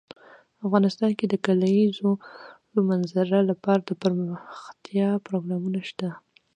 افغانستان 0.65 1.11
کې 1.19 1.25
د 1.27 1.29
د 1.39 1.41
کلیزو 1.45 2.11
منظره 2.89 3.39
لپاره 3.49 3.81
دپرمختیا 3.89 5.09
پروګرامونه 5.27 5.79
شته. 5.89 6.09